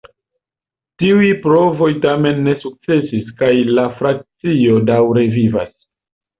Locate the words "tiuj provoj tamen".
1.03-2.41